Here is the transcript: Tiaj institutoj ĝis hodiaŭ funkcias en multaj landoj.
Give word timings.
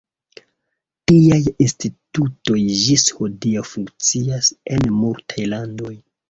Tiaj 1.11 1.37
institutoj 1.65 2.57
ĝis 2.85 3.05
hodiaŭ 3.19 3.65
funkcias 3.73 4.51
en 4.79 4.91
multaj 5.05 5.47
landoj. 5.55 5.95